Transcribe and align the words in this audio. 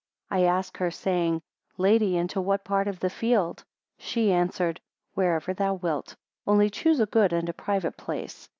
4 0.29 0.37
I 0.39 0.41
asked 0.45 0.77
her, 0.77 0.89
saying; 0.89 1.43
Lady, 1.77 2.17
into 2.17 2.41
what 2.41 2.63
part 2.65 2.87
of 2.87 2.99
the 3.01 3.09
field? 3.11 3.63
She 3.99 4.31
answered, 4.33 4.81
wherever 5.13 5.53
thou 5.53 5.75
wilt, 5.75 6.15
only 6.47 6.71
choose 6.71 6.99
a 6.99 7.05
good 7.05 7.31
and 7.31 7.47
a 7.47 7.53
private 7.53 7.97
place. 7.97 8.49